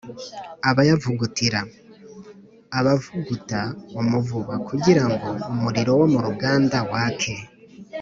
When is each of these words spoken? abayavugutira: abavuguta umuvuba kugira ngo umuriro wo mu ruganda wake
abayavugutira: 0.69 1.59
abavuguta 2.79 3.61
umuvuba 3.99 4.53
kugira 4.67 5.03
ngo 5.11 5.29
umuriro 5.51 5.91
wo 5.99 6.05
mu 6.13 6.19
ruganda 6.27 6.77
wake 6.91 7.33